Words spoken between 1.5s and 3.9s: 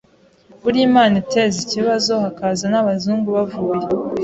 ikibazo hakaza n’abazungu bavuye